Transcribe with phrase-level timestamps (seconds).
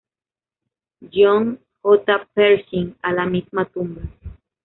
[1.11, 2.25] John J.
[2.33, 4.01] Pershing a la misma tumba.